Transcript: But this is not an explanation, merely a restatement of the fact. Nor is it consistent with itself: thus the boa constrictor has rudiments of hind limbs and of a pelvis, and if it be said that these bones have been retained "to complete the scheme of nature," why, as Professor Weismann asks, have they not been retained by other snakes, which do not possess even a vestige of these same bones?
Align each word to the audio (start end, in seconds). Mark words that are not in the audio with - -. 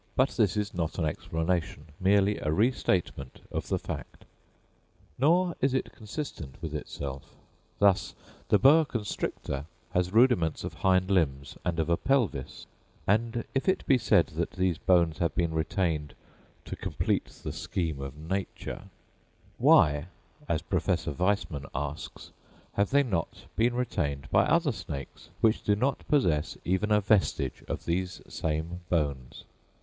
But 0.15 0.29
this 0.29 0.57
is 0.57 0.73
not 0.73 0.97
an 0.97 1.05
explanation, 1.05 1.85
merely 1.99 2.39
a 2.39 2.51
restatement 2.51 3.41
of 3.51 3.67
the 3.67 3.77
fact. 3.77 4.25
Nor 5.19 5.55
is 5.61 5.75
it 5.75 5.91
consistent 5.91 6.55
with 6.59 6.73
itself: 6.73 7.35
thus 7.77 8.15
the 8.49 8.57
boa 8.57 8.83
constrictor 8.83 9.67
has 9.93 10.11
rudiments 10.11 10.63
of 10.63 10.73
hind 10.73 11.11
limbs 11.11 11.55
and 11.63 11.77
of 11.79 11.87
a 11.87 11.97
pelvis, 11.97 12.65
and 13.05 13.45
if 13.53 13.69
it 13.69 13.85
be 13.85 13.99
said 13.99 14.25
that 14.37 14.49
these 14.53 14.79
bones 14.79 15.19
have 15.19 15.35
been 15.35 15.53
retained 15.53 16.15
"to 16.65 16.75
complete 16.75 17.25
the 17.25 17.53
scheme 17.53 18.01
of 18.01 18.17
nature," 18.17 18.85
why, 19.59 20.07
as 20.49 20.63
Professor 20.63 21.11
Weismann 21.11 21.67
asks, 21.75 22.31
have 22.73 22.89
they 22.89 23.03
not 23.03 23.45
been 23.55 23.75
retained 23.75 24.31
by 24.31 24.45
other 24.45 24.71
snakes, 24.71 25.29
which 25.41 25.63
do 25.63 25.75
not 25.75 26.07
possess 26.07 26.57
even 26.65 26.89
a 26.91 27.01
vestige 27.01 27.63
of 27.67 27.85
these 27.85 28.19
same 28.27 28.79
bones? 28.89 29.43